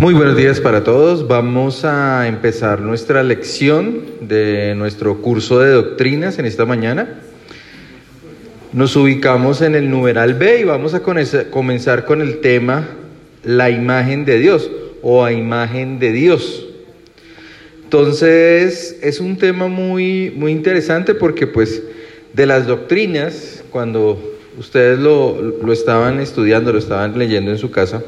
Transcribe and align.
Muy 0.00 0.14
buenos 0.14 0.34
días 0.34 0.62
para 0.62 0.82
todos. 0.82 1.28
Vamos 1.28 1.84
a 1.84 2.26
empezar 2.26 2.80
nuestra 2.80 3.22
lección 3.22 4.00
de 4.22 4.74
nuestro 4.74 5.20
curso 5.20 5.60
de 5.60 5.72
doctrinas 5.72 6.38
en 6.38 6.46
esta 6.46 6.64
mañana. 6.64 7.20
Nos 8.72 8.96
ubicamos 8.96 9.60
en 9.60 9.74
el 9.74 9.90
numeral 9.90 10.32
B 10.32 10.60
y 10.60 10.64
vamos 10.64 10.94
a 10.94 11.02
comenzar 11.02 12.06
con 12.06 12.22
el 12.22 12.40
tema 12.40 12.88
la 13.44 13.68
imagen 13.68 14.24
de 14.24 14.38
Dios 14.38 14.70
o 15.02 15.22
a 15.22 15.32
imagen 15.32 15.98
de 15.98 16.12
Dios. 16.12 16.66
Entonces 17.84 18.98
es 19.02 19.20
un 19.20 19.36
tema 19.36 19.68
muy, 19.68 20.32
muy 20.34 20.52
interesante 20.52 21.14
porque 21.14 21.46
pues 21.46 21.82
de 22.32 22.46
las 22.46 22.66
doctrinas, 22.66 23.62
cuando 23.68 24.18
ustedes 24.58 24.98
lo, 24.98 25.42
lo 25.42 25.72
estaban 25.74 26.20
estudiando, 26.20 26.72
lo 26.72 26.78
estaban 26.78 27.18
leyendo 27.18 27.50
en 27.50 27.58
su 27.58 27.70
casa, 27.70 28.02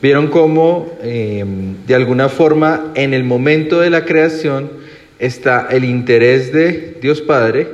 Vieron 0.00 0.28
cómo, 0.28 0.96
em, 1.02 1.84
de 1.84 1.94
alguna 1.96 2.28
forma, 2.28 2.92
en 2.94 3.14
el 3.14 3.24
momento 3.24 3.80
de 3.80 3.90
la 3.90 4.04
creación 4.04 4.70
está 5.18 5.66
el 5.72 5.84
interés 5.84 6.52
de 6.52 6.96
Dios 7.02 7.20
Padre 7.20 7.66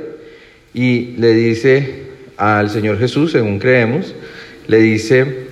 y 0.73 1.13
le 1.17 1.33
dice 1.35 2.05
al 2.35 2.71
Señor 2.71 2.97
Jesús, 2.97 3.31
según 3.31 3.59
creemos, 3.59 4.15
le 4.65 4.79
dice, 4.79 5.45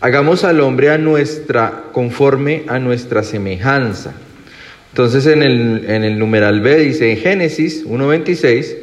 hagamos 0.00 0.44
al 0.44 0.60
hombre 0.60 0.90
a 0.90 0.98
nuestra, 0.98 1.86
conforme 1.90 2.62
a 2.68 2.78
nuestra 2.78 3.24
semejanza. 3.24 4.14
Entonces 4.90 5.26
en 5.26 5.42
el, 5.42 5.84
en 5.88 6.04
el 6.04 6.16
numeral 6.16 6.60
B 6.60 6.78
dice, 6.78 7.10
en 7.10 7.18
Génesis 7.18 7.84
1.26, 7.84 8.76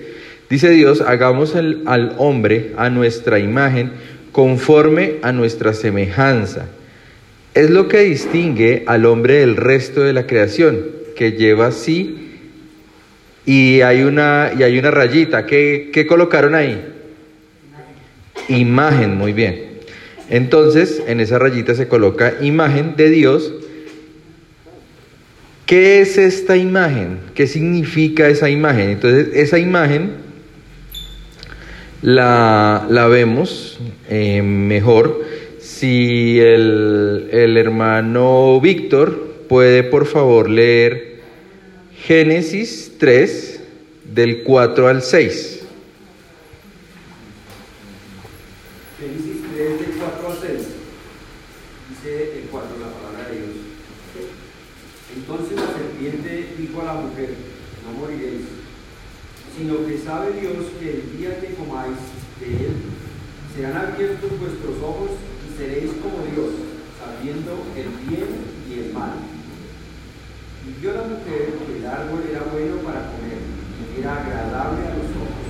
dice 0.50 0.70
Dios, 0.72 1.00
hagamos 1.00 1.56
al 1.56 2.14
hombre 2.18 2.74
a 2.76 2.90
nuestra 2.90 3.40
imagen, 3.40 3.92
conforme 4.34 5.16
a 5.22 5.32
nuestra 5.32 5.74
semejanza 5.74 6.68
es 7.58 7.72
lo 7.72 7.88
que 7.88 8.02
distingue 8.02 8.84
al 8.86 9.08
hombre 9.08 9.40
del 9.40 9.56
resto 9.56 10.04
de 10.04 10.14
la 10.14 10.28
creación, 10.28 10.80
que 11.16 11.32
lleva 11.32 11.68
así 11.68 12.28
y 13.48 13.82
hay 13.82 14.04
una, 14.04 14.52
y 14.56 14.62
hay 14.62 14.78
una 14.78 14.92
rayita. 14.92 15.48
¿Qué, 15.48 15.90
¿Qué 15.92 16.06
colocaron 16.06 16.54
ahí? 16.54 16.86
Imagen, 18.48 19.18
muy 19.18 19.34
bien. 19.34 19.80
Entonces, 20.30 21.02
en 21.08 21.20
esa 21.20 21.40
rayita 21.40 21.74
se 21.74 21.88
coloca 21.88 22.36
imagen 22.42 22.96
de 22.96 23.10
Dios. 23.10 23.52
¿Qué 25.66 26.02
es 26.02 26.20
esta 26.20 26.58
imagen? 26.58 27.22
¿Qué 27.34 27.48
significa 27.48 28.28
esa 28.28 28.52
imagen? 28.52 28.92
Entonces, 28.92 29.30
esa 29.34 29.58
imagen 29.58 30.12
la, 32.04 32.86
la 32.88 33.08
vemos 33.08 33.80
eh, 34.10 34.44
mejor 34.44 35.37
si 35.80 36.40
el, 36.40 37.56
hermano 37.58 38.60
Víctor 38.60 39.46
puede 39.48 39.84
por 39.84 40.08
favor 40.08 40.50
leer 40.50 41.22
Génesis 42.04 42.94
3 42.98 43.62
del 44.06 44.44
4 44.44 44.88
al 44.88 45.04
6. 45.04 45.62
Génesis 49.00 49.38
3 49.54 49.80
del 49.80 49.98
4 50.00 50.32
al 50.32 50.38
6. 50.40 50.68
Dice 51.90 52.40
el 52.40 52.48
4 52.50 52.70
la 52.80 52.88
palabra 52.88 53.30
de 53.30 53.36
Dios. 53.36 53.56
Entonces 55.16 55.56
la 55.58 55.74
serpiente 55.78 56.56
dijo 56.58 56.82
a 56.82 56.86
la 56.86 56.94
mujer, 56.94 57.30
no 57.86 58.00
moriréis, 58.00 58.46
sino 59.56 59.86
que 59.86 59.98
sabe 60.00 60.40
Dios 60.40 60.56
que 60.80 60.90
el 60.90 61.18
día 61.18 61.40
que 61.40 61.54
comáis 61.54 61.98
de 62.40 62.48
él, 62.48 62.74
serán 63.56 63.94
abiertos 63.94 64.40
vuestros 64.40 64.76
ojos 64.84 65.12
seréis 65.58 65.90
como 66.06 66.22
Dios, 66.30 66.54
sabiendo 67.02 67.66
el 67.74 67.90
bien 68.06 68.30
y 68.70 68.74
el 68.78 68.94
mal. 68.94 69.18
Y 70.62 70.80
vio 70.80 70.94
la 70.94 71.02
mujer 71.10 71.58
que 71.66 71.82
el 71.82 71.86
árbol 71.86 72.22
era 72.30 72.46
bueno 72.54 72.78
para 72.86 73.10
comer, 73.10 73.42
y 73.42 74.00
era 74.00 74.22
agradable 74.22 74.86
a 74.86 74.94
los 75.02 75.10
ojos, 75.18 75.50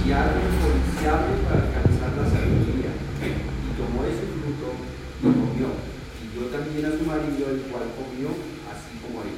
y 0.00 0.12
árbol 0.12 0.48
codiciable 0.64 1.32
para 1.44 1.60
alcanzar 1.68 2.10
la 2.16 2.24
sabiduría. 2.24 2.92
Y 3.20 3.70
tomó 3.76 4.08
ese 4.08 4.24
fruto 4.32 4.72
y 5.20 5.28
comió, 5.28 5.76
y 5.76 6.32
dio 6.32 6.48
también 6.48 6.86
a 6.88 6.96
su 6.96 7.04
marido, 7.04 7.52
el 7.52 7.60
cual 7.68 7.84
comió 8.00 8.32
así 8.72 8.96
como 9.04 9.20
él. 9.28 9.36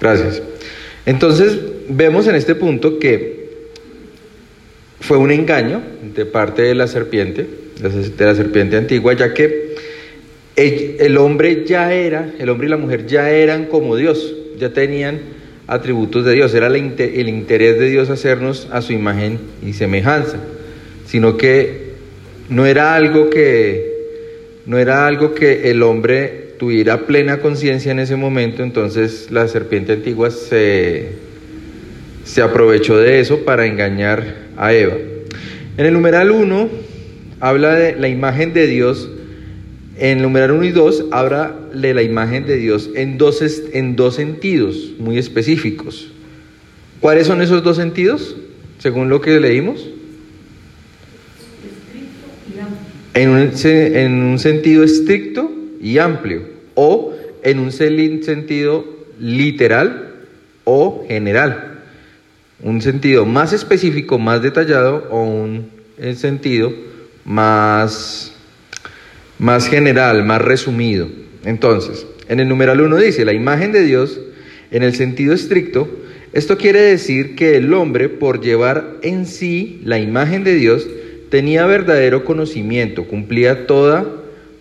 Gracias. 0.00 0.42
Entonces, 1.04 1.60
vemos 1.88 2.26
en 2.26 2.36
este 2.36 2.54
punto 2.54 2.98
que 2.98 3.68
fue 5.00 5.18
un 5.18 5.30
engaño 5.30 5.82
de 6.14 6.24
parte 6.24 6.62
de 6.62 6.74
la 6.74 6.86
serpiente 6.86 7.69
de 7.82 8.24
la 8.24 8.34
serpiente 8.34 8.76
antigua, 8.76 9.14
ya 9.14 9.32
que 9.32 9.74
el, 10.56 11.16
hombre 11.16 11.64
ya 11.64 11.92
era, 11.92 12.32
el 12.38 12.48
hombre 12.50 12.66
y 12.66 12.70
la 12.70 12.76
mujer 12.76 13.06
ya 13.06 13.30
eran 13.30 13.66
como 13.66 13.96
Dios, 13.96 14.34
ya 14.58 14.72
tenían 14.72 15.20
atributos 15.66 16.24
de 16.24 16.34
Dios, 16.34 16.52
era 16.54 16.66
el, 16.66 16.76
interés 16.76 17.78
de 17.78 17.88
Dios 17.88 18.10
hacernos 18.10 18.68
a 18.70 18.82
su 18.82 18.92
imagen 18.92 19.38
y 19.64 19.72
semejanza, 19.72 20.38
sino 21.06 21.36
que 21.36 21.90
no 22.48 22.66
era 22.66 22.94
algo 22.94 23.30
que 23.30 23.88
no 24.66 24.78
era 24.78 25.06
algo 25.06 25.34
que 25.34 25.70
el 25.70 25.82
hombre 25.82 26.50
tuviera 26.58 27.06
plena 27.06 27.38
conciencia 27.38 27.90
en 27.90 27.98
ese 27.98 28.16
momento, 28.16 28.62
entonces 28.62 29.28
la 29.30 29.48
serpiente 29.48 29.94
antigua 29.94 30.30
se, 30.30 31.12
se 32.24 32.42
aprovechó 32.42 32.98
de 32.98 33.20
eso 33.20 33.38
para 33.44 33.66
engañar 33.66 34.22
a 34.58 34.74
Eva. 34.74 34.96
En 35.78 35.86
el 35.86 35.94
numeral 35.94 36.30
1 36.30 36.89
habla 37.40 37.74
de 37.74 37.96
la 37.96 38.08
imagen 38.08 38.52
de 38.52 38.66
Dios, 38.66 39.10
en 39.98 40.22
numeral 40.22 40.52
1 40.52 40.64
y 40.64 40.70
2 40.70 41.06
habla 41.10 41.54
de 41.74 41.92
la 41.94 42.02
imagen 42.02 42.46
de 42.46 42.56
Dios 42.56 42.90
en 42.94 43.18
dos, 43.18 43.42
en 43.72 43.96
dos 43.96 44.14
sentidos 44.14 44.92
muy 44.98 45.18
específicos. 45.18 46.10
¿Cuáles 47.00 47.26
son 47.26 47.42
esos 47.42 47.62
dos 47.62 47.76
sentidos, 47.76 48.36
según 48.78 49.08
lo 49.08 49.20
que 49.20 49.40
leímos? 49.40 49.88
En 53.14 53.30
un, 53.30 53.50
en 53.64 54.22
un 54.22 54.38
sentido 54.38 54.84
estricto 54.84 55.50
y 55.80 55.98
amplio, 55.98 56.42
o 56.74 57.14
en 57.42 57.58
un 57.58 57.72
sentido 57.72 58.84
literal 59.18 60.14
o 60.64 61.04
general. 61.08 61.80
Un 62.62 62.80
sentido 62.82 63.24
más 63.24 63.52
específico, 63.52 64.18
más 64.18 64.42
detallado, 64.42 65.08
o 65.10 65.24
un 65.24 65.70
sentido 66.14 66.72
más, 67.24 68.32
más 69.38 69.68
general, 69.68 70.24
más 70.24 70.42
resumido. 70.42 71.08
Entonces, 71.44 72.06
en 72.28 72.40
el 72.40 72.48
numeral 72.48 72.80
1 72.80 72.96
dice, 72.96 73.24
la 73.24 73.32
imagen 73.32 73.72
de 73.72 73.82
Dios, 73.82 74.20
en 74.70 74.82
el 74.82 74.94
sentido 74.94 75.34
estricto, 75.34 75.88
esto 76.32 76.56
quiere 76.56 76.80
decir 76.80 77.34
que 77.34 77.56
el 77.56 77.72
hombre, 77.74 78.08
por 78.08 78.40
llevar 78.40 78.98
en 79.02 79.26
sí 79.26 79.80
la 79.84 79.98
imagen 79.98 80.44
de 80.44 80.54
Dios, 80.54 80.86
tenía 81.28 81.66
verdadero 81.66 82.24
conocimiento, 82.24 83.04
cumplía 83.06 83.66
toda 83.66 84.06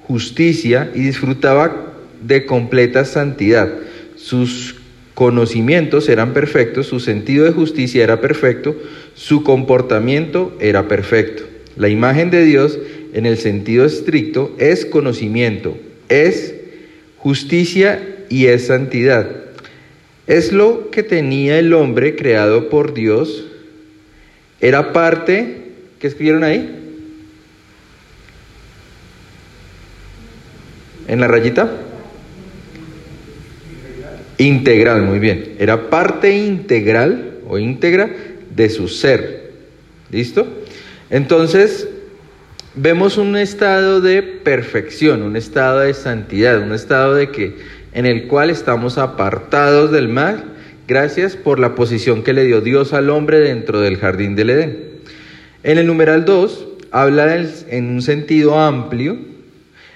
justicia 0.02 0.90
y 0.96 1.02
disfrutaba 1.02 1.94
de 2.22 2.46
completa 2.46 3.06
santidad. 3.06 3.72
Sus 4.16 4.76
conocimientos 5.14 6.10
eran 6.10 6.34
perfectos, 6.34 6.88
su 6.88 7.00
sentido 7.00 7.46
de 7.46 7.52
justicia 7.52 8.04
era 8.04 8.22
perfecto, 8.22 8.76
su 9.14 9.44
comportamiento 9.44 10.56
era 10.60 10.88
perfecto. 10.88 11.49
La 11.80 11.88
imagen 11.88 12.30
de 12.30 12.44
Dios 12.44 12.78
en 13.14 13.26
el 13.26 13.38
sentido 13.38 13.86
estricto 13.86 14.54
es 14.60 14.86
conocimiento, 14.86 15.78
es 16.10 16.54
justicia 17.18 18.18
y 18.28 18.48
es 18.48 18.68
santidad. 18.68 19.30
Es 20.28 20.52
lo 20.52 20.92
que 20.92 21.04
tenía 21.04 21.58
el 21.58 21.74
hombre 21.74 22.18
creado 22.18 22.68
por 22.68 22.94
Dios. 22.94 23.46
Era 24.60 24.92
parte, 24.92 25.72
¿qué 26.00 26.08
escribieron 26.08 26.44
ahí? 26.44 26.70
¿En 31.08 31.22
la 31.22 31.30
rayita? 31.30 31.72
Integral, 34.38 35.04
muy 35.04 35.20
bien. 35.20 35.56
Era 35.60 35.90
parte 35.90 36.38
integral 36.38 37.40
o 37.48 37.58
íntegra 37.58 38.14
de 38.54 38.70
su 38.70 38.90
ser. 38.90 39.54
¿Listo? 40.12 40.46
Entonces, 41.10 41.88
vemos 42.76 43.18
un 43.18 43.36
estado 43.36 44.00
de 44.00 44.22
perfección, 44.22 45.24
un 45.24 45.36
estado 45.36 45.80
de 45.80 45.94
santidad, 45.94 46.62
un 46.62 46.72
estado 46.72 47.16
de 47.16 47.30
que 47.30 47.58
en 47.94 48.06
el 48.06 48.28
cual 48.28 48.50
estamos 48.50 48.98
apartados 48.98 49.92
del 49.92 50.08
mal 50.08 50.44
gracias 50.88 51.36
por 51.36 51.60
la 51.60 51.76
posición 51.76 52.24
que 52.24 52.34
le 52.34 52.46
dio 52.46 52.62
Dios 52.62 52.94
al 52.94 53.10
hombre 53.10 53.40
dentro 53.40 53.80
del 53.82 53.98
jardín 53.98 54.36
del 54.36 54.52
Edén. 54.52 54.78
En 55.64 55.78
el 55.78 55.88
numeral 55.88 56.26
2 56.26 56.68
habla 56.92 57.36
en 57.70 57.86
un 57.90 58.02
sentido 58.02 58.60
amplio. 58.60 59.18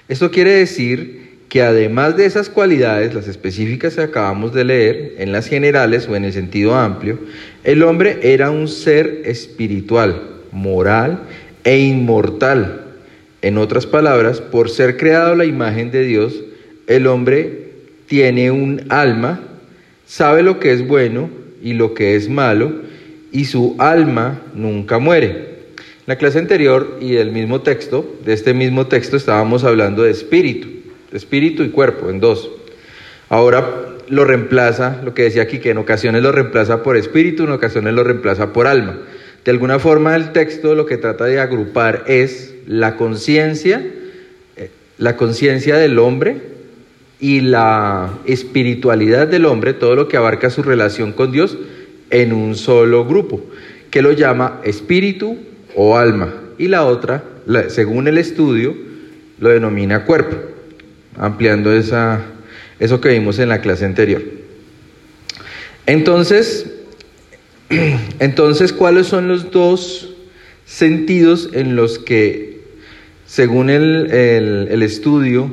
Esto 0.08 0.30
quiere 0.30 0.52
decir 0.52 1.38
que 1.48 1.62
además 1.62 2.16
de 2.16 2.26
esas 2.26 2.48
cualidades, 2.48 3.14
las 3.14 3.28
específicas 3.28 3.94
que 3.94 4.02
acabamos 4.02 4.52
de 4.52 4.64
leer, 4.64 5.14
en 5.18 5.30
las 5.30 5.46
generales 5.46 6.08
o 6.08 6.16
en 6.16 6.24
el 6.24 6.32
sentido 6.32 6.74
amplio, 6.74 7.20
el 7.62 7.84
hombre 7.84 8.18
era 8.22 8.50
un 8.50 8.66
ser 8.66 9.22
espiritual 9.24 10.33
moral 10.54 11.24
e 11.64 11.78
inmortal. 11.78 12.80
En 13.42 13.58
otras 13.58 13.86
palabras, 13.86 14.40
por 14.40 14.70
ser 14.70 14.96
creado 14.96 15.34
la 15.34 15.44
imagen 15.44 15.90
de 15.90 16.04
Dios, 16.04 16.40
el 16.86 17.06
hombre 17.06 17.72
tiene 18.06 18.50
un 18.50 18.84
alma, 18.88 19.40
sabe 20.06 20.42
lo 20.42 20.58
que 20.58 20.72
es 20.72 20.86
bueno 20.86 21.28
y 21.62 21.74
lo 21.74 21.92
que 21.92 22.16
es 22.16 22.30
malo, 22.30 22.72
y 23.32 23.46
su 23.46 23.74
alma 23.78 24.40
nunca 24.54 24.98
muere. 24.98 25.54
La 26.06 26.16
clase 26.16 26.38
anterior 26.38 26.98
y 27.00 27.12
del 27.12 27.32
mismo 27.32 27.62
texto, 27.62 28.18
de 28.24 28.32
este 28.32 28.54
mismo 28.54 28.86
texto, 28.86 29.16
estábamos 29.16 29.64
hablando 29.64 30.02
de 30.02 30.10
espíritu, 30.10 30.68
espíritu 31.12 31.62
y 31.62 31.70
cuerpo, 31.70 32.10
en 32.10 32.20
dos. 32.20 32.50
Ahora 33.28 33.68
lo 34.08 34.24
reemplaza, 34.24 35.00
lo 35.02 35.14
que 35.14 35.22
decía 35.22 35.42
aquí, 35.42 35.58
que 35.58 35.70
en 35.70 35.78
ocasiones 35.78 36.22
lo 36.22 36.30
reemplaza 36.30 36.82
por 36.82 36.96
espíritu, 36.96 37.44
en 37.44 37.50
ocasiones 37.50 37.94
lo 37.94 38.04
reemplaza 38.04 38.52
por 38.52 38.66
alma. 38.66 39.00
De 39.44 39.50
alguna 39.50 39.78
forma 39.78 40.16
el 40.16 40.32
texto 40.32 40.74
lo 40.74 40.86
que 40.86 40.96
trata 40.96 41.26
de 41.26 41.38
agrupar 41.38 42.04
es 42.06 42.54
la 42.66 42.96
conciencia, 42.96 43.84
eh, 44.56 44.70
la 44.96 45.16
conciencia 45.16 45.76
del 45.76 45.98
hombre 45.98 46.54
y 47.20 47.40
la 47.40 48.10
espiritualidad 48.24 49.28
del 49.28 49.44
hombre, 49.44 49.74
todo 49.74 49.96
lo 49.96 50.08
que 50.08 50.16
abarca 50.16 50.48
su 50.50 50.62
relación 50.62 51.12
con 51.12 51.30
Dios, 51.30 51.58
en 52.10 52.32
un 52.32 52.54
solo 52.54 53.04
grupo, 53.04 53.42
que 53.90 54.02
lo 54.02 54.12
llama 54.12 54.60
espíritu 54.64 55.36
o 55.74 55.96
alma. 55.96 56.32
Y 56.58 56.68
la 56.68 56.84
otra, 56.84 57.24
según 57.68 58.08
el 58.08 58.18
estudio, 58.18 58.74
lo 59.40 59.50
denomina 59.50 60.04
cuerpo, 60.04 60.36
ampliando 61.18 61.72
esa, 61.72 62.22
eso 62.78 63.00
que 63.00 63.10
vimos 63.10 63.38
en 63.38 63.48
la 63.48 63.60
clase 63.60 63.84
anterior. 63.84 64.22
Entonces, 65.86 66.70
entonces, 68.18 68.72
¿cuáles 68.72 69.06
son 69.06 69.28
los 69.28 69.50
dos 69.50 70.14
sentidos 70.64 71.50
en 71.52 71.76
los 71.76 71.98
que, 71.98 72.60
según 73.26 73.70
el, 73.70 74.82
estudio, 74.82 75.50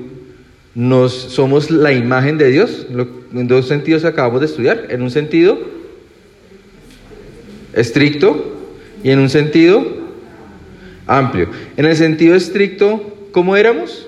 nos 0.73 1.13
somos 1.13 1.71
la 1.71 1.93
imagen 1.93 2.37
de 2.37 2.49
Dios? 2.49 2.87
En 3.33 3.47
dos 3.47 3.67
sentidos 3.67 4.05
acabamos 4.05 4.41
de 4.41 4.47
estudiar. 4.47 4.87
En 4.89 5.01
un 5.01 5.11
sentido 5.11 5.57
estricto 7.73 8.57
y 9.03 9.11
en 9.11 9.19
un 9.19 9.29
sentido 9.29 9.85
amplio. 11.07 11.49
En 11.77 11.85
el 11.85 11.95
sentido 11.95 12.35
estricto, 12.35 13.17
¿cómo 13.31 13.55
éramos? 13.55 14.07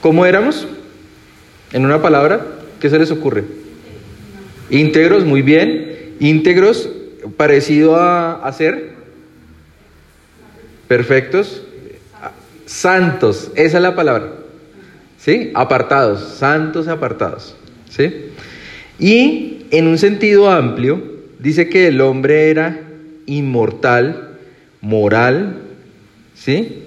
¿Cómo 0.00 0.24
éramos? 0.24 0.66
En 1.72 1.84
una 1.84 2.00
palabra, 2.00 2.57
¿qué 2.80 2.90
se 2.90 2.98
les 2.98 3.10
ocurre? 3.10 3.44
Íntegros, 4.70 5.24
muy 5.24 5.42
bien. 5.42 6.14
Íntegros, 6.20 6.90
parecido 7.36 7.96
a, 7.96 8.50
ser. 8.52 8.90
Perfectos. 10.86 11.62
Santos, 12.66 13.50
esa 13.54 13.78
es 13.78 13.82
la 13.82 13.94
palabra. 13.94 14.32
¿Sí? 15.18 15.50
Apartados, 15.54 16.36
santos 16.38 16.88
apartados. 16.88 17.56
¿Sí? 17.88 18.26
Y 18.98 19.66
en 19.70 19.86
un 19.86 19.98
sentido 19.98 20.50
amplio, 20.50 21.02
dice 21.38 21.68
que 21.68 21.88
el 21.88 22.00
hombre 22.00 22.50
era 22.50 22.80
inmortal, 23.26 24.36
moral, 24.80 25.62
¿sí? 26.34 26.82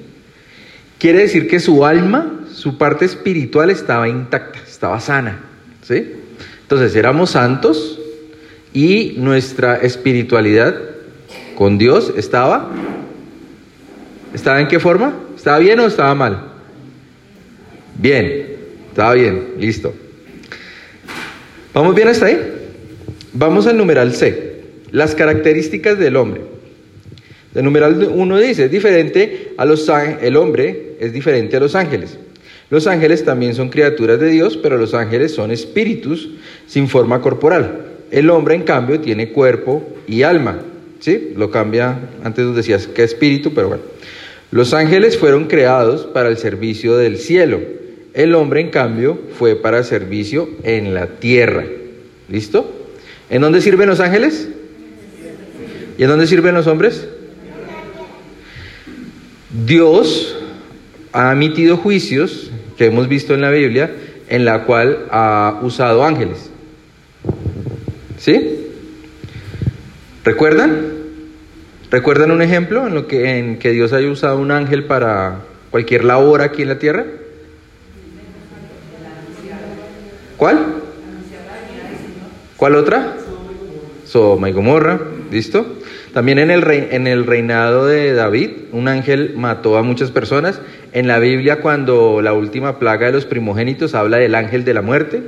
Quiere 0.98 1.20
decir 1.20 1.48
que 1.48 1.60
su 1.60 1.86
alma 1.86 2.42
su 2.62 2.78
parte 2.78 3.06
espiritual 3.06 3.72
estaba 3.72 4.08
intacta, 4.08 4.60
estaba 4.60 5.00
sana. 5.00 5.40
Entonces 5.98 6.96
éramos 6.96 7.32
santos 7.32 8.00
y 8.74 9.16
nuestra 9.18 9.78
espiritualidad 9.78 10.76
con 11.56 11.78
Dios 11.78 12.14
estaba... 12.16 12.72
¿Estaba 14.34 14.62
en 14.62 14.70
qué 14.70 14.80
forma? 14.80 15.14
¿Estaba 15.36 15.60
bien 15.60 15.78
o 15.82 15.86
estaba 15.86 16.16
mal? 16.16 16.52
Bien, 17.98 18.56
estaba 18.90 19.14
bien, 19.14 19.56
listo. 19.60 19.94
¿Vamos 21.74 21.94
bien 21.96 22.08
hasta 22.08 22.28
ahí? 22.28 22.40
Vamos 23.34 23.68
al 23.68 23.78
numeral 23.78 24.14
C, 24.14 24.62
las 24.92 25.16
características 25.16 26.00
del 26.00 26.16
hombre. 26.16 26.42
El 27.54 27.66
numeral 27.66 28.10
1 28.14 28.40
dice, 28.40 28.70
diferente 28.70 29.54
a 29.58 29.66
los 29.66 29.90
el 30.22 30.38
hombre 30.38 30.96
es 31.00 31.12
diferente 31.12 31.58
a 31.58 31.60
los 31.60 31.76
ángeles. 31.76 32.18
Los 32.71 32.88
ángeles 32.88 33.25
también 33.25 33.53
son 33.53 33.68
criaturas 33.68 34.18
de 34.18 34.29
Dios, 34.29 34.56
pero 34.56 34.77
los 34.77 34.94
ángeles 34.94 35.33
son 35.33 35.51
espíritus 35.51 36.29
sin 36.68 36.88
forma 36.88 37.19
corporal. 37.19 37.81
El 38.12 38.29
hombre, 38.29 38.56
en 38.56 38.63
cambio, 38.63 39.01
tiene 39.01 39.33
cuerpo 39.33 39.83
y 40.07 40.23
alma. 40.23 40.62
¿Sí? 41.01 41.33
Lo 41.35 41.51
cambia, 41.51 42.00
antes 42.23 42.45
nos 42.45 42.56
decías 42.56 42.88
que 42.88 43.03
espíritu, 43.03 43.53
pero 43.53 43.68
bueno. 43.68 43.83
Los 44.51 44.73
ángeles 44.73 45.18
fueron 45.18 45.45
creados 45.45 46.06
para 46.06 46.29
el 46.29 46.38
servicio 46.38 46.95
del 46.95 47.18
cielo. 47.18 47.59
El 48.13 48.33
hombre, 48.35 48.62
en 48.62 48.69
cambio, 48.69 49.19
fue 49.38 49.57
para 49.57 49.83
servicio 49.83 50.50
en 50.63 50.94
la 50.94 51.07
tierra. 51.07 51.65
¿Listo? 52.29 52.71
¿En 53.29 53.41
dónde 53.41 53.59
sirven 53.59 53.89
los 53.89 54.00
ángeles? 54.00 54.47
¿Y 55.97 56.03
en 56.03 56.09
dónde 56.09 56.25
sirven 56.25 56.56
los 56.56 56.68
hombres? 56.68 57.06
Dios 59.65 60.38
ha 61.12 61.33
emitido 61.33 61.75
juicios 61.75 62.51
que 62.77 62.85
hemos 62.85 63.07
visto 63.07 63.33
en 63.33 63.41
la 63.41 63.50
Biblia, 63.50 63.91
en 64.29 64.45
la 64.45 64.63
cual 64.63 65.07
ha 65.12 65.59
usado 65.62 66.03
ángeles. 66.03 66.50
¿Sí? 68.18 68.68
¿Recuerdan? 70.23 70.91
¿Recuerdan 71.89 72.31
un 72.31 72.41
ejemplo 72.41 72.88
en 72.88 72.94
lo 72.94 73.07
que 73.07 73.38
en 73.38 73.59
que 73.59 73.71
Dios 73.71 73.91
haya 73.91 74.09
usado 74.09 74.38
un 74.38 74.51
ángel 74.51 74.85
para 74.85 75.41
cualquier 75.71 76.06
labor 76.06 76.41
aquí 76.41 76.62
en 76.62 76.69
la 76.69 76.79
tierra? 76.79 77.06
¿Cuál? 80.38 80.81
¿Cuál 82.57 82.75
otra? 82.75 83.18
Soma 84.06 84.50
y 84.50 84.53
Gomorra, 84.53 85.00
¿listo? 85.31 85.81
También 86.13 86.40
en 86.40 86.52
el, 86.52 86.69
en 86.69 87.08
el 87.08 87.25
reinado 87.25 87.86
de 87.86 88.13
David, 88.13 88.50
un 88.74 88.88
ángel 88.88 89.34
mató 89.36 89.78
a 89.78 89.84
muchas 89.84 90.12
personas. 90.12 90.60
En 90.92 91.08
la 91.08 91.19
Biblia, 91.19 91.62
cuando 91.62 92.22
la 92.22 92.34
última 92.34 92.80
plaga 92.80 93.08
de 93.08 93.13
los 93.13 93.25
primogénitos 93.25 93.96
habla 93.96 94.18
del 94.18 94.36
ángel 94.36 94.66
de 94.66 94.74
la 94.74 94.81
muerte, 94.81 95.22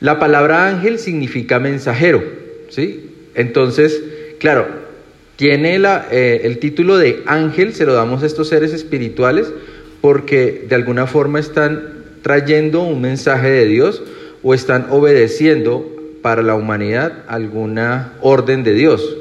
la 0.00 0.18
palabra 0.18 0.66
ángel 0.66 0.98
significa 0.98 1.60
mensajero, 1.60 2.24
¿sí? 2.70 3.10
Entonces, 3.34 4.02
claro, 4.38 4.66
tiene 5.36 5.78
la, 5.78 6.08
eh, 6.10 6.40
el 6.44 6.58
título 6.58 6.98
de 6.98 7.22
ángel, 7.26 7.72
se 7.74 7.86
lo 7.86 7.92
damos 7.94 8.22
a 8.22 8.26
estos 8.26 8.48
seres 8.48 8.72
espirituales 8.72 9.52
porque 10.00 10.66
de 10.68 10.74
alguna 10.74 11.06
forma 11.06 11.38
están 11.38 12.00
trayendo 12.22 12.82
un 12.82 13.00
mensaje 13.00 13.48
de 13.48 13.66
Dios 13.66 14.02
o 14.42 14.54
están 14.54 14.86
obedeciendo 14.90 15.88
para 16.22 16.42
la 16.42 16.54
humanidad 16.54 17.24
alguna 17.28 18.14
orden 18.20 18.64
de 18.64 18.74
Dios. 18.74 19.16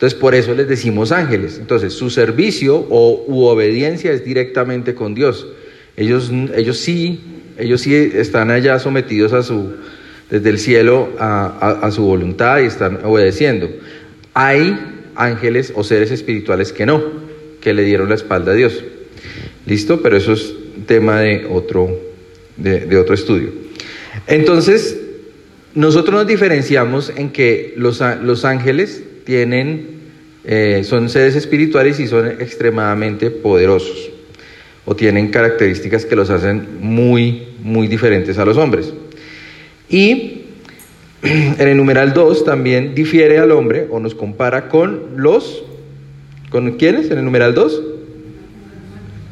Entonces, 0.00 0.18
por 0.18 0.34
eso 0.34 0.54
les 0.54 0.66
decimos 0.66 1.12
ángeles. 1.12 1.58
Entonces, 1.58 1.92
su 1.92 2.08
servicio 2.08 2.86
o 2.88 3.22
u 3.28 3.44
obediencia 3.44 4.12
es 4.12 4.24
directamente 4.24 4.94
con 4.94 5.14
Dios. 5.14 5.46
Ellos, 5.94 6.32
ellos 6.56 6.78
sí, 6.78 7.20
ellos 7.58 7.82
sí 7.82 7.94
están 7.94 8.50
allá 8.50 8.78
sometidos 8.78 9.34
a 9.34 9.42
su, 9.42 9.74
desde 10.30 10.48
el 10.48 10.58
cielo 10.58 11.10
a, 11.18 11.86
su 11.92 12.02
voluntad 12.04 12.60
y 12.60 12.64
están 12.64 13.00
obedeciendo. 13.04 13.68
Hay 14.32 14.74
ángeles 15.16 15.70
o 15.76 15.84
seres 15.84 16.10
espirituales 16.10 16.72
que 16.72 16.86
no, 16.86 17.02
que 17.60 17.74
le 17.74 17.84
dieron 17.84 18.08
la 18.08 18.14
espalda 18.14 18.52
a 18.52 18.54
Dios. 18.54 18.82
¿Listo? 19.66 20.00
Pero 20.00 20.16
eso 20.16 20.32
es 20.32 20.54
tema 20.86 21.20
de 21.20 21.44
otro, 21.44 21.94
de 22.56 22.96
otro 22.96 23.14
estudio. 23.14 23.50
Entonces, 24.26 24.96
nosotros 25.74 26.14
nos 26.14 26.26
diferenciamos 26.26 27.12
en 27.14 27.32
que 27.32 27.74
los, 27.76 28.02
los 28.22 28.46
ángeles 28.46 29.02
tienen, 29.24 30.00
eh, 30.44 30.82
son 30.84 31.08
seres 31.08 31.36
espirituales 31.36 32.00
y 32.00 32.06
son 32.06 32.26
extremadamente 32.26 33.30
poderosos 33.30 34.10
o 34.84 34.96
tienen 34.96 35.28
características 35.28 36.04
que 36.04 36.16
los 36.16 36.30
hacen 36.30 36.66
muy, 36.80 37.48
muy 37.62 37.86
diferentes 37.86 38.38
a 38.38 38.44
los 38.44 38.56
hombres. 38.56 38.92
Y 39.88 40.42
en 41.22 41.68
el 41.68 41.76
numeral 41.76 42.12
2 42.12 42.44
también 42.44 42.94
difiere 42.94 43.38
al 43.38 43.52
hombre 43.52 43.86
o 43.90 44.00
nos 44.00 44.14
compara 44.14 44.68
con 44.68 45.16
los, 45.16 45.62
¿con 46.50 46.72
quiénes? 46.72 47.10
En 47.10 47.18
el 47.18 47.24
numeral 47.24 47.54
2, 47.54 47.82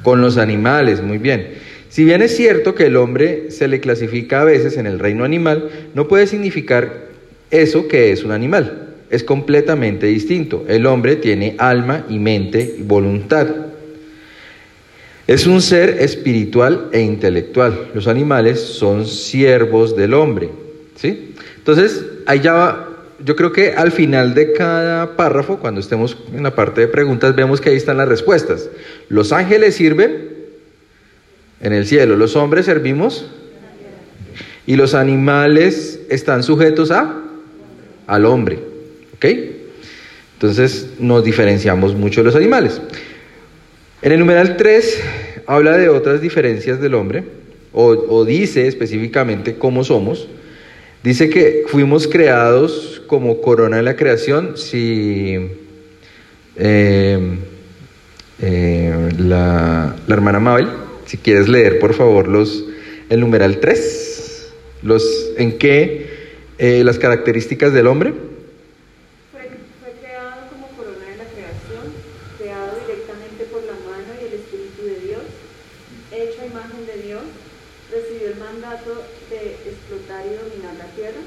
con 0.02 0.21
los 0.21 0.37
animales, 0.37 1.02
muy 1.02 1.18
bien. 1.18 1.54
Si 1.88 2.04
bien 2.04 2.21
es 2.21 2.37
cierto 2.37 2.75
que 2.75 2.87
el 2.87 2.97
hombre 2.97 3.50
se 3.50 3.66
le 3.66 3.80
clasifica 3.80 4.42
a 4.42 4.45
veces 4.45 4.76
en 4.76 4.87
el 4.87 4.99
reino 4.99 5.25
animal, 5.25 5.71
no 5.95 6.07
puede 6.07 6.26
significar 6.26 7.09
eso 7.50 7.88
que 7.88 8.12
es 8.12 8.23
un 8.25 8.33
animal 8.33 8.88
es 9.11 9.25
completamente 9.25 10.07
distinto. 10.07 10.65
El 10.69 10.87
hombre 10.87 11.17
tiene 11.17 11.55
alma 11.59 12.05
y 12.09 12.19
mente 12.19 12.77
y 12.79 12.83
voluntad. 12.83 13.47
Es 15.27 15.47
un 15.47 15.61
ser 15.61 15.99
espiritual 16.00 16.88
e 16.93 17.00
intelectual. 17.00 17.91
Los 17.95 18.07
animales 18.09 18.61
son 18.61 19.07
siervos 19.07 19.95
del 19.97 20.15
hombre. 20.15 20.49
¿sí? 20.97 21.35
Entonces, 21.59 22.05
allá 22.27 22.85
yo 23.25 23.35
creo 23.37 23.53
que 23.53 23.73
al 23.73 23.93
final 23.93 24.35
de 24.35 24.53
cada 24.53 25.17
párrafo, 25.17 25.59
cuando 25.59 25.81
estemos 25.81 26.17
en 26.33 26.45
la 26.45 26.55
parte 26.55 26.83
de 26.83 26.88
preguntas, 26.88 27.35
vemos 27.35 27.61
que 27.61 27.71
ahí 27.71 27.77
están 27.77 27.97
las 27.97 28.09
respuestas. 28.09 28.71
Los 29.09 29.33
ángeles 29.33 29.75
sirven 29.75 30.29
En 31.61 31.73
el 31.73 31.87
cielo. 31.87 32.17
Los 32.17 32.37
hombres 32.37 32.67
servimos 32.67 33.27
y 34.65 34.77
los 34.77 34.95
animales 34.95 36.00
están 36.09 36.43
sujetos 36.43 36.91
a 36.91 37.21
al 38.07 38.25
hombre. 38.25 38.78
¿Ok? 39.19 39.27
Entonces 40.35 40.95
nos 40.99 41.25
diferenciamos 41.25 41.95
mucho 41.95 42.21
de 42.21 42.25
los 42.25 42.37
animales. 42.37 42.81
En 44.01 44.13
el 44.13 44.21
numeral 44.21 44.57
3 44.57 45.03
habla 45.47 45.77
de 45.77 45.89
otras 45.89 46.21
diferencias 46.21 46.81
del 46.81 46.95
hombre, 46.95 47.25
o, 47.73 48.25
dice 48.25 48.67
específicamente 48.67 49.57
cómo 49.57 49.85
somos. 49.85 50.29
Dice 51.05 51.31
que 51.31 51.65
fuimos 51.69 52.09
creados 52.09 53.03
como 53.07 53.41
corona 53.41 53.77
de 53.77 53.83
la 53.83 53.95
creación. 53.95 54.57
Si 54.57 55.37
eh, 56.57 57.39
eh, 58.41 59.11
la, 59.19 59.97
hermana 60.09 60.41
Mabel, 60.41 60.69
si 61.07 61.19
quieres 61.19 61.49
leer 61.49 61.79
por 61.79 61.95
favor 61.95 62.29
los, 62.29 62.65
el 63.11 63.21
numeral 63.21 63.59
3, 63.61 64.53
los, 64.83 65.33
en 65.37 65.59
qué 65.59 66.19
eh, 66.59 66.83
las 66.85 66.99
características 66.99 67.73
del 67.73 67.87
hombre. 67.87 68.13
Fue, 69.31 69.93
creado 70.01 70.51
como 70.51 70.67
corona 70.77 71.07
de 71.07 71.17
la 71.17 71.25
creación, 71.31 71.95
creado 72.39 72.79
directamente 72.87 73.45
por 73.45 73.63
la 73.63 73.79
mano 73.87 74.11
y 74.21 74.27
el 74.27 74.35
Espíritu 74.35 74.83
de 74.83 74.99
Dios, 75.07 75.23
hecho 76.11 76.43
a 76.43 76.47
imagen 76.47 76.87
de 76.87 77.07
Dios, 77.07 77.23
recibió 77.91 78.29
el 78.29 78.37
mandato 78.37 79.07
de 79.31 79.71
explotar 79.71 80.27
y 80.27 80.35
dominar 80.35 80.75
la 80.77 80.91
tierra. 80.95 81.23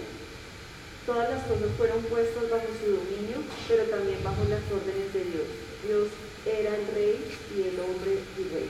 Todas 1.06 1.30
las 1.30 1.41
fueron 1.78 2.02
puestas 2.10 2.44
bajo 2.50 2.68
su 2.80 2.92
dominio, 2.92 3.44
pero 3.68 3.84
también 3.84 4.18
bajo 4.24 4.44
las 4.50 4.62
órdenes 4.72 5.14
de 5.14 5.24
Dios. 5.32 5.48
Dios 5.88 6.08
era 6.46 6.76
el 6.76 6.86
rey 6.96 7.16
y 7.58 7.62
el 7.62 7.80
hombre 7.80 8.20
el 8.38 8.44
rey. 8.52 8.70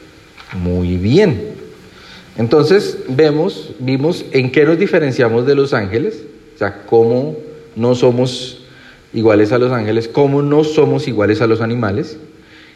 Muy 0.53 0.97
bien. 0.97 1.55
Entonces 2.37 2.97
vemos, 3.07 3.73
vimos 3.79 4.25
en 4.31 4.51
qué 4.51 4.65
nos 4.65 4.79
diferenciamos 4.79 5.45
de 5.45 5.55
los 5.55 5.73
ángeles 5.73 6.23
sea, 6.61 6.83
cómo 6.85 7.37
no 7.75 7.95
somos 7.95 8.59
iguales 9.13 9.51
a 9.51 9.57
los 9.57 9.71
ángeles, 9.71 10.07
cómo 10.07 10.43
no 10.43 10.63
somos 10.63 11.07
iguales 11.07 11.41
a 11.41 11.47
los 11.47 11.59
animales. 11.59 12.17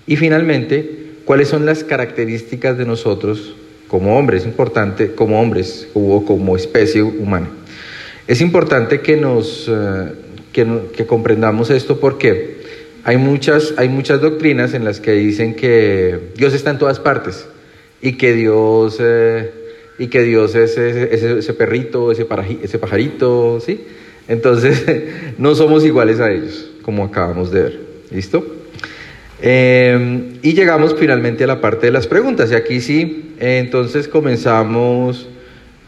Y 0.07 0.15
finalmente, 0.15 1.11
cuáles 1.25 1.49
son 1.49 1.65
las 1.65 1.83
características 1.83 2.77
de 2.77 2.85
nosotros 2.85 3.55
como 3.87 4.17
hombres, 4.17 4.45
importante, 4.45 5.13
como 5.13 5.39
hombres 5.39 5.87
o 5.93 6.25
como 6.25 6.55
especie 6.55 7.03
humana. 7.03 7.49
Es 8.27 8.41
importante 8.41 9.01
que 9.01 9.17
nos 9.17 9.69
eh, 9.69 10.11
que, 10.51 11.05
comprendamos 11.05 11.69
esto 11.69 11.99
porque 11.99 12.55
hay 13.03 13.17
muchas, 13.17 13.73
hay 13.77 13.89
muchas 13.89 14.21
doctrinas 14.21 14.73
en 14.73 14.83
las 14.83 14.99
que 14.99 15.11
dicen 15.11 15.55
que 15.55 16.31
Dios 16.35 16.53
está 16.53 16.71
en 16.71 16.79
todas 16.79 16.99
partes 16.99 17.47
y 18.01 18.13
que 18.13 18.33
Dios 18.33 18.97
eh, 18.99 19.51
y 19.99 20.07
que 20.07 20.23
Dios 20.23 20.55
es 20.55 20.77
ese, 20.77 21.53
perrito, 21.53 22.11
ese, 22.11 22.25
ese 22.63 22.79
pajarito, 22.79 23.59
¿sí? 23.59 23.85
Entonces, 24.27 24.83
no 25.37 25.55
somos 25.55 25.85
iguales 25.85 26.19
a 26.19 26.31
ellos, 26.31 26.69
como 26.81 27.05
acabamos 27.05 27.51
de 27.51 27.61
ver. 27.61 27.79
¿Listo? 28.11 28.45
Em, 29.41 30.37
y 30.41 30.53
llegamos 30.53 30.95
finalmente 30.97 31.43
a 31.43 31.47
la 31.47 31.61
parte 31.61 31.87
de 31.87 31.91
las 31.91 32.07
preguntas. 32.07 32.51
Y 32.51 32.55
aquí 32.55 32.81
sí, 32.81 33.33
entonces 33.39 34.07
comenzamos, 34.07 35.27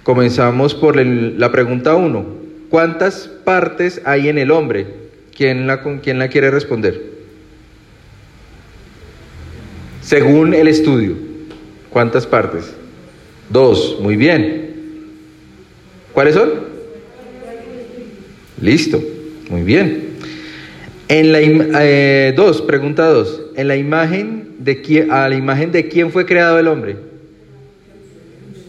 comenzamos 0.08 0.74
por 0.74 0.96
la 0.96 1.52
pregunta 1.52 1.96
1. 1.96 2.26
¿Cuántas 2.70 3.30
partes 3.44 4.02
hay 4.06 4.30
en 4.30 4.38
el 4.38 4.52
hombre? 4.52 4.88
¿Quién 5.36 5.68
la, 5.68 5.84
¿Quién 6.02 6.18
la 6.18 6.30
quiere 6.30 6.50
responder? 6.50 7.02
Según 10.02 10.54
el 10.54 10.70
estudio, 10.70 11.18
¿cuántas 11.90 12.26
partes? 12.26 12.74
Dos, 13.50 13.98
muy 14.00 14.16
bien. 14.16 14.76
¿Cuáles 16.14 16.36
son? 16.36 16.52
Listo, 18.62 19.04
muy 19.50 19.64
bien. 19.64 20.12
En 21.10 21.34
la 21.34 21.40
eh, 21.42 22.34
dos, 22.34 22.62
pregunta 22.62 23.10
dos. 23.10 23.42
En 23.58 23.68
la 23.68 23.76
imagen 23.76 24.56
de 24.60 24.82
quién, 24.82 25.12
a 25.12 25.28
la 25.28 25.36
imagen 25.36 25.74
de 25.74 25.90
quién 25.90 26.14
fue 26.14 26.26
creado 26.26 26.58
el 26.60 26.70
hombre. 26.70 26.96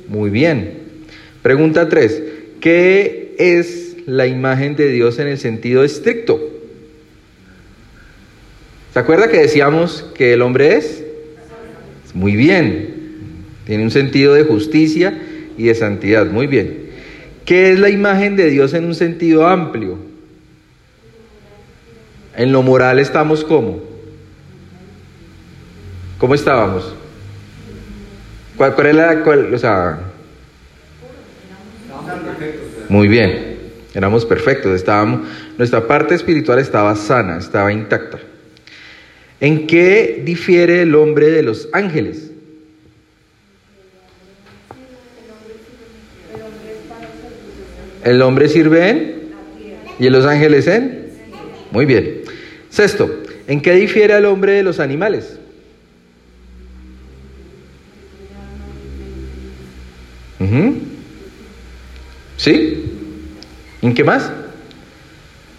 Muy 0.08 0.30
bien. 0.30 0.77
Pregunta 1.42 1.88
tres. 1.88 2.22
¿Qué 2.60 3.34
es 3.38 3.96
la 4.06 4.26
imagen 4.26 4.74
de 4.76 4.88
Dios 4.88 5.18
en 5.18 5.28
el 5.28 5.38
sentido 5.38 5.84
estricto? 5.84 6.40
¿Se 8.92 8.98
acuerda 8.98 9.28
que 9.28 9.38
decíamos 9.38 10.04
que 10.14 10.32
el 10.32 10.42
hombre 10.42 10.76
es? 10.76 11.04
Muy 12.14 12.34
bien. 12.34 12.94
Tiene 13.66 13.84
un 13.84 13.90
sentido 13.90 14.34
de 14.34 14.44
justicia 14.44 15.16
y 15.56 15.64
de 15.64 15.74
santidad. 15.74 16.26
Muy 16.26 16.46
bien. 16.46 16.88
¿Qué 17.44 17.72
es 17.72 17.78
la 17.78 17.90
imagen 17.90 18.34
de 18.36 18.50
Dios 18.50 18.74
en 18.74 18.84
un 18.84 18.94
sentido 18.94 19.46
amplio? 19.46 19.98
En 22.36 22.52
lo 22.52 22.62
moral 22.62 22.98
estamos 22.98 23.44
como. 23.44 23.80
¿Cómo 26.18 26.34
estábamos? 26.34 26.94
¿Cuál, 28.56 28.74
cuál 28.74 28.86
es 28.88 28.94
la... 28.96 29.22
O 29.54 29.58
sea, 29.58 30.07
muy 32.88 33.08
bien, 33.08 33.58
éramos 33.94 34.24
perfectos, 34.24 34.74
estábamos, 34.74 35.28
nuestra 35.56 35.86
parte 35.86 36.14
espiritual 36.14 36.58
estaba 36.58 36.94
sana, 36.96 37.38
estaba 37.38 37.72
intacta. 37.72 38.18
¿En 39.40 39.66
qué 39.66 40.22
difiere 40.24 40.82
el 40.82 40.94
hombre 40.94 41.30
de 41.30 41.42
los 41.42 41.68
ángeles? 41.72 42.30
El 48.04 48.22
hombre 48.22 48.48
sirve 48.48 48.90
en 48.90 49.18
y 49.98 50.08
los 50.08 50.24
ángeles 50.24 50.66
en. 50.66 51.08
Muy 51.70 51.84
bien. 51.84 52.22
Sexto, 52.70 53.10
¿en 53.46 53.60
qué 53.60 53.72
difiere 53.74 54.16
el 54.16 54.24
hombre 54.24 54.52
de 54.52 54.62
los 54.62 54.80
animales? 54.80 55.38
¿Sí? 62.38 62.84
¿En 63.82 63.92
qué 63.92 64.02
más? 64.02 64.32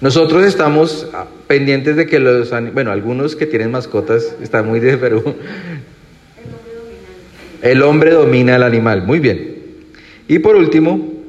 Nosotros 0.02 0.44
estamos 0.44 1.08
pendientes 1.46 1.96
de 1.96 2.08
que 2.08 2.20
los, 2.20 2.50
bueno, 2.74 2.92
algunos 2.92 3.36
que 3.36 3.46
tienen 3.46 3.70
mascotas 3.70 4.36
están 4.42 4.68
muy 4.68 4.80
de 4.80 4.98
Perú. 4.98 5.36
El 7.62 7.84
hombre 7.84 8.12
domina 8.12 8.56
el 8.56 8.64
animal, 8.64 9.04
muy 9.04 9.20
bien. 9.20 9.58
Y 10.28 10.40
por 10.40 10.56
último, 10.56 11.20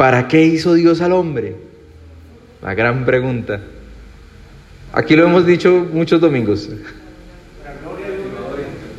¿Para 0.00 0.28
qué 0.28 0.42
hizo 0.42 0.72
Dios 0.72 1.02
al 1.02 1.12
hombre? 1.12 1.56
La 2.62 2.72
gran 2.72 3.04
pregunta. 3.04 3.60
Aquí 4.94 5.14
lo 5.14 5.26
hemos 5.26 5.44
dicho 5.44 5.86
muchos 5.92 6.22
domingos. 6.22 6.70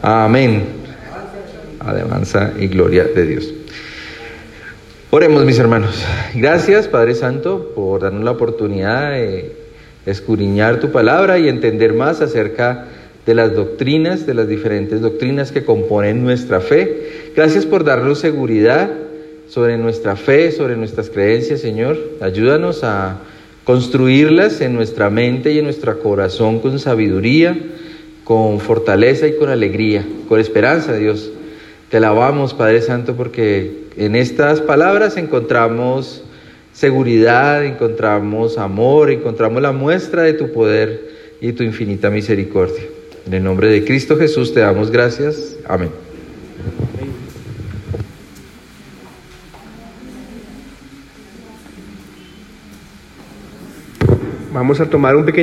Amén. 0.03 0.63
Alabanza 1.79 2.53
y 2.59 2.67
gloria 2.67 3.05
de 3.05 3.25
Dios. 3.25 3.51
Oremos, 5.13 5.43
mis 5.43 5.59
hermanos. 5.59 6.05
Gracias, 6.35 6.87
Padre 6.87 7.15
Santo, 7.15 7.73
por 7.75 7.99
darnos 7.99 8.23
la 8.23 8.31
oportunidad 8.31 9.11
de 9.11 9.51
escudriñar 10.05 10.79
tu 10.79 10.93
palabra 10.93 11.37
y 11.37 11.49
entender 11.49 11.91
más 11.91 12.21
acerca 12.21 12.85
de 13.25 13.35
las 13.35 13.53
doctrinas, 13.53 14.25
de 14.25 14.35
las 14.35 14.47
diferentes 14.47 15.01
doctrinas 15.01 15.51
que 15.51 15.65
componen 15.65 16.23
nuestra 16.23 16.61
fe. 16.61 17.31
Gracias 17.35 17.65
por 17.65 17.83
darnos 17.83 18.19
seguridad 18.19 18.89
sobre 19.49 19.77
nuestra 19.77 20.15
fe, 20.15 20.49
sobre 20.53 20.77
nuestras 20.77 21.09
creencias, 21.09 21.59
Señor. 21.59 21.99
Ayúdanos 22.21 22.85
a 22.85 23.17
construirlas 23.65 24.61
en 24.61 24.75
nuestra 24.75 25.09
mente 25.09 25.51
y 25.51 25.59
en 25.59 25.65
nuestro 25.65 25.99
corazón 25.99 26.59
con 26.59 26.79
sabiduría, 26.79 27.59
con 28.23 28.61
fortaleza 28.61 29.27
y 29.27 29.35
con 29.35 29.49
alegría, 29.49 30.05
con 30.29 30.39
esperanza, 30.39 30.95
Dios. 30.95 31.33
Te 31.89 31.97
alabamos, 31.97 32.53
Padre 32.53 32.81
Santo, 32.81 33.17
porque 33.17 33.80
en 33.97 34.15
estas 34.15 34.61
palabras 34.61 35.17
encontramos 35.17 36.23
seguridad, 36.73 37.65
encontramos 37.65 38.57
amor, 38.57 39.11
encontramos 39.11 39.61
la 39.61 39.71
muestra 39.71 40.23
de 40.23 40.33
tu 40.33 40.51
poder 40.51 41.09
y 41.41 41.53
tu 41.53 41.63
infinita 41.63 42.09
misericordia. 42.09 42.83
En 43.25 43.33
el 43.33 43.43
nombre 43.43 43.67
de 43.69 43.83
Cristo 43.83 44.17
Jesús 44.17 44.53
te 44.53 44.61
damos 44.61 44.91
gracias. 44.91 45.57
Amén. 45.67 45.89
Vamos 54.53 54.81
a 54.81 54.85
tomar 54.85 55.15
un 55.15 55.25
pequeño 55.25 55.39